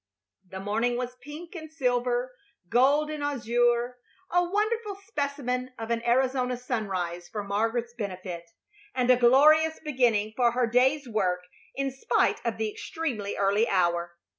[0.49, 2.33] The morning was pink and silver,
[2.69, 3.99] gold and azure,
[4.31, 8.49] a wonderful specimen of an Arizona sunrise for Margaret's benefit,
[8.95, 11.41] and a glorious beginning for her day's work
[11.75, 14.17] in spite of the extremely early hour.